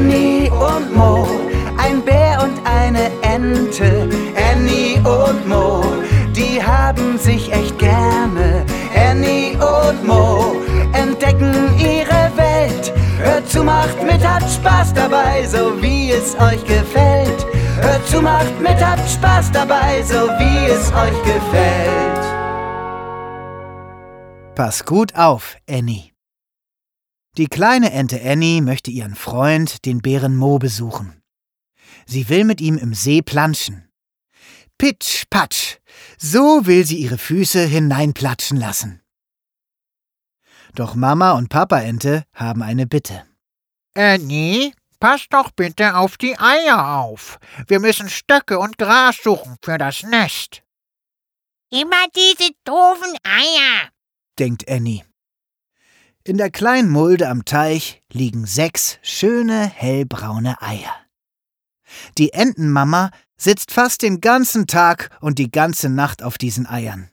[0.00, 1.26] Annie und Mo,
[1.76, 4.08] ein Bär und eine Ente.
[4.50, 5.84] Annie und Mo,
[6.34, 8.64] die haben sich echt gerne.
[8.96, 10.56] Annie und Mo
[10.94, 12.94] entdecken ihre Welt.
[13.18, 17.46] Hört zu, macht mit, habt Spaß dabei, so wie es euch gefällt.
[17.82, 22.24] Hört zu, macht mit, habt Spaß dabei, so wie es euch gefällt.
[24.54, 26.09] Pass gut auf, Annie.
[27.36, 31.22] Die kleine Ente Annie möchte ihren Freund, den Bären Mo, besuchen.
[32.06, 33.88] Sie will mit ihm im See planschen.
[34.78, 35.76] Pitsch, patsch,
[36.18, 39.00] so will sie ihre Füße hineinplatschen lassen.
[40.74, 43.26] Doch Mama und Papa Ente haben eine Bitte.
[43.94, 47.38] Annie, pass doch bitte auf die Eier auf.
[47.66, 50.62] Wir müssen Stöcke und Gras suchen für das Nest.
[51.70, 53.90] Immer diese doofen Eier,
[54.38, 55.04] denkt Annie.
[56.30, 60.94] In der kleinen Mulde am Teich liegen sechs schöne hellbraune Eier.
[62.18, 67.10] Die Entenmama sitzt fast den ganzen Tag und die ganze Nacht auf diesen Eiern.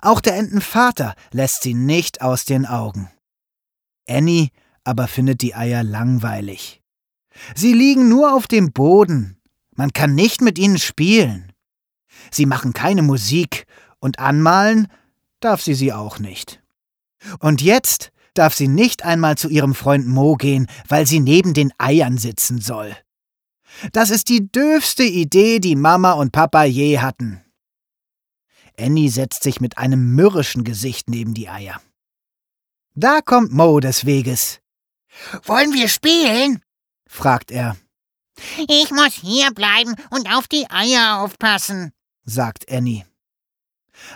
[0.00, 3.10] Auch der Entenvater lässt sie nicht aus den Augen.
[4.08, 4.48] Annie
[4.82, 6.80] aber findet die Eier langweilig.
[7.54, 9.42] Sie liegen nur auf dem Boden.
[9.76, 11.52] Man kann nicht mit ihnen spielen.
[12.30, 13.66] Sie machen keine Musik
[13.98, 14.88] und anmalen
[15.40, 16.62] darf sie sie auch nicht.
[17.40, 21.72] Und jetzt darf sie nicht einmal zu ihrem Freund Mo gehen, weil sie neben den
[21.78, 22.96] Eiern sitzen soll.
[23.92, 27.44] Das ist die döfste Idee, die Mama und Papa je hatten.
[28.78, 31.80] Annie setzt sich mit einem mürrischen Gesicht neben die Eier.
[32.94, 34.60] Da kommt Mo des Weges.
[35.44, 36.62] Wollen wir spielen?
[37.08, 37.76] fragt er.
[38.68, 41.92] Ich muss hier bleiben und auf die Eier aufpassen,
[42.24, 43.04] sagt Annie.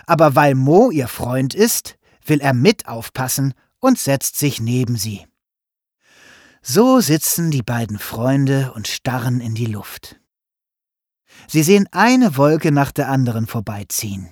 [0.05, 3.53] Aber weil Mo ihr Freund ist, will er mit aufpassen
[3.83, 5.27] und setzt sich neben sie.
[6.61, 10.21] So sitzen die beiden Freunde und starren in die Luft.
[11.47, 14.29] Sie sehen eine Wolke nach der anderen vorbeiziehen.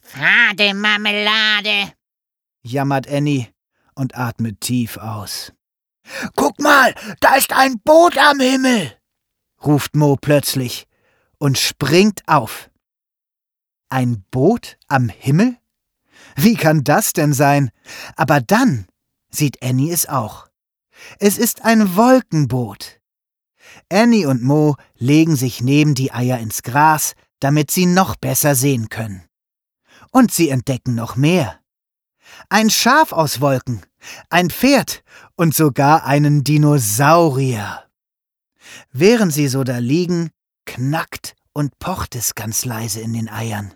[0.00, 1.92] Fade Marmelade,
[2.62, 3.46] jammert Annie
[3.94, 5.52] und atmet tief aus.
[6.34, 8.98] Guck mal, da ist ein Boot am Himmel,
[9.64, 10.88] ruft Mo plötzlich
[11.38, 12.70] und springt auf.
[13.88, 15.61] Ein Boot am Himmel?
[16.36, 17.70] Wie kann das denn sein?
[18.16, 18.86] Aber dann
[19.30, 20.48] sieht Annie es auch.
[21.18, 23.00] Es ist ein Wolkenboot.
[23.90, 28.88] Annie und Mo legen sich neben die Eier ins Gras, damit sie noch besser sehen
[28.88, 29.24] können.
[30.10, 31.58] Und sie entdecken noch mehr.
[32.48, 33.82] Ein Schaf aus Wolken,
[34.30, 35.02] ein Pferd
[35.36, 37.84] und sogar einen Dinosaurier.
[38.92, 40.30] Während sie so da liegen,
[40.66, 43.74] knackt und pocht es ganz leise in den Eiern.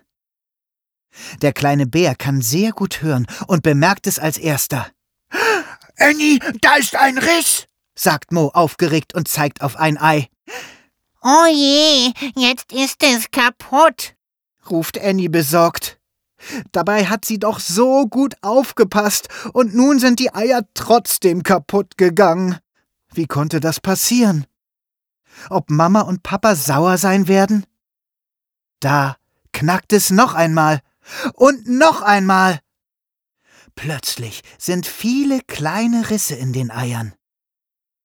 [1.41, 4.87] Der kleine Bär kann sehr gut hören und bemerkt es als erster.
[5.97, 10.27] Annie, da ist ein Riss, sagt Mo aufgeregt und zeigt auf ein Ei.
[11.23, 14.15] Oh je, jetzt ist es kaputt,
[14.69, 15.99] ruft Annie besorgt.
[16.71, 22.59] Dabei hat sie doch so gut aufgepasst und nun sind die Eier trotzdem kaputt gegangen.
[23.11, 24.45] Wie konnte das passieren?
[25.49, 27.65] Ob Mama und Papa sauer sein werden?
[28.79, 29.17] Da
[29.51, 30.81] knackt es noch einmal
[31.33, 32.59] und noch einmal.
[33.75, 37.13] Plötzlich sind viele kleine Risse in den Eiern.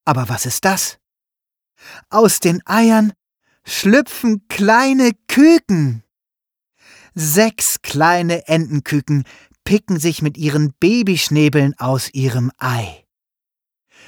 [0.04, 0.98] Aber was ist das?
[2.10, 3.12] Aus den Eiern
[3.64, 6.04] schlüpfen kleine Küken.
[7.14, 9.24] Sechs kleine Entenküken
[9.64, 13.06] picken sich mit ihren Babyschnäbeln aus ihrem Ei.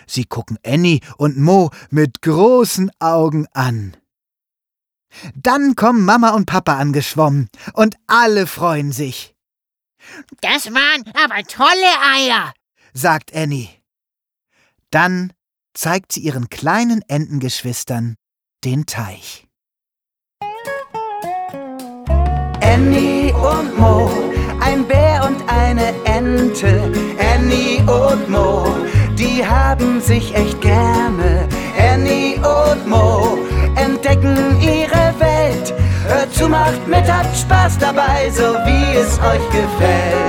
[0.06, 3.96] Sie gucken Annie und Mo mit großen Augen an.
[5.34, 9.34] Dann kommen Mama und Papa angeschwommen und alle freuen sich.
[10.40, 11.70] Das waren aber tolle
[12.14, 12.52] Eier,
[12.92, 13.68] sagt Annie.
[14.90, 15.32] Dann
[15.74, 18.16] zeigt sie ihren kleinen Entengeschwistern
[18.64, 19.46] den Teich.
[22.60, 24.10] Annie und Mo,
[24.60, 26.92] ein Bär und eine Ente.
[27.34, 28.66] Annie und Mo,
[29.18, 31.33] die haben sich echt gerne.
[36.64, 40.23] Macht mit, habt Spaß dabei, so wie es euch gefällt.